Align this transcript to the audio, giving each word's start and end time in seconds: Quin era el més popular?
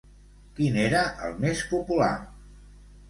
Quin 0.59 0.79
era 0.85 1.03
el 1.27 1.37
més 1.45 1.63
popular? 1.75 2.11